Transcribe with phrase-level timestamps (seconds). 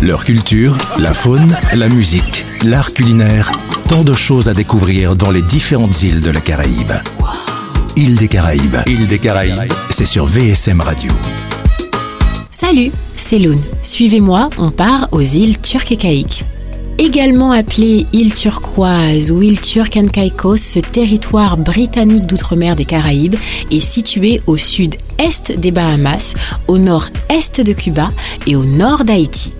[0.00, 3.50] Leur culture, la faune, la musique, l'art culinaire,
[3.88, 6.92] tant de choses à découvrir dans les différentes îles de la Caraïbe.
[7.96, 11.10] Île des Caraïbes, île des Caraïbes, c'est sur VSM Radio.
[12.52, 13.58] Salut, c'est Loun.
[13.82, 16.44] Suivez-moi, on part aux îles turques et caïques.
[16.98, 23.36] Également appelée île turquoise ou île turque Caicos, ce territoire britannique d'outre-mer des Caraïbes
[23.72, 26.34] est situé au sud-est des Bahamas,
[26.68, 28.12] au nord-est de Cuba
[28.46, 29.52] et au nord d'Haïti.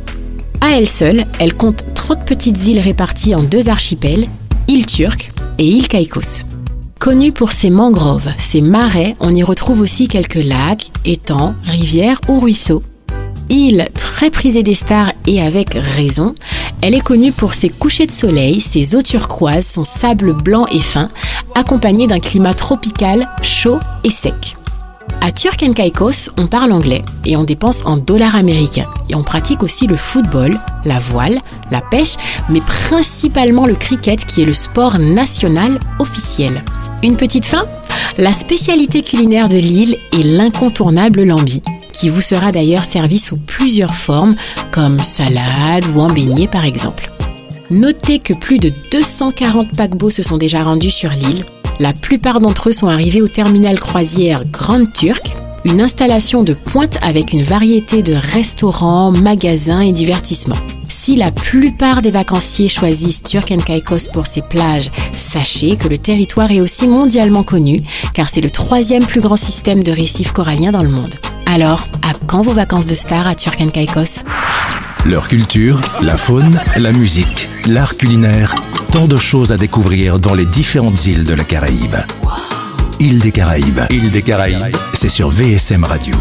[0.60, 4.26] À elle seule, elle compte 30 petites îles réparties en deux archipels,
[4.66, 6.44] île turque et île Caicos.
[6.98, 12.40] Connue pour ses mangroves, ses marais, on y retrouve aussi quelques lacs, étangs, rivières ou
[12.40, 12.82] ruisseaux.
[13.50, 16.34] Île très prisée des stars et avec raison,
[16.82, 20.80] elle est connue pour ses couchers de soleil, ses eaux turquoises, son sable blanc et
[20.80, 21.08] fin,
[21.54, 24.57] accompagné d'un climat tropical chaud et sec.
[25.20, 28.86] À Turk Caicos, on parle anglais et on dépense en dollars américains.
[29.10, 31.38] Et on pratique aussi le football, la voile,
[31.70, 32.16] la pêche,
[32.48, 36.62] mais principalement le cricket qui est le sport national officiel.
[37.02, 37.64] Une petite fin?
[38.16, 41.62] La spécialité culinaire de l'île est l'incontournable lambi,
[41.92, 44.34] qui vous sera d'ailleurs servi sous plusieurs formes,
[44.72, 47.10] comme salade ou en beignet par exemple.
[47.70, 51.44] Notez que plus de 240 paquebots se sont déjà rendus sur l'île.
[51.80, 55.34] La plupart d'entre eux sont arrivés au terminal croisière Grande Turque,
[55.64, 60.56] une installation de pointe avec une variété de restaurants, magasins et divertissements.
[60.88, 66.50] Si la plupart des vacanciers choisissent Turk Caicos pour ses plages, sachez que le territoire
[66.50, 67.80] est aussi mondialement connu
[68.12, 71.14] car c'est le troisième plus grand système de récifs coralliens dans le monde.
[71.46, 74.24] Alors, à quand vos vacances de star à Turk Caicos?
[75.04, 78.54] Leur culture, la faune, la musique, l'art culinaire,
[78.92, 81.96] tant de choses à découvrir dans les différentes îles de la Caraïbe.
[83.00, 86.14] Île des Caraïbes, île des Caraïbes, c'est sur VSM Radio.